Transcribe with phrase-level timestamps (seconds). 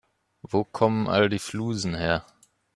[0.49, 2.25] Wo kommen all die Flusen her?